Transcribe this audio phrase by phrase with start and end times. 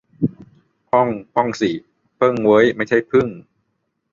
[0.89, 1.71] พ่อง- พ่องสิ
[2.17, 3.27] เพิ่งเว้ย ไม่ใช่พึ่ง